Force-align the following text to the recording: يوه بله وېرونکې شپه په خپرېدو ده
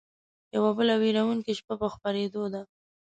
يوه 0.55 0.71
بله 0.77 0.93
وېرونکې 1.01 1.53
شپه 1.59 1.73
په 1.81 1.87
خپرېدو 1.93 2.43
ده 2.53 2.61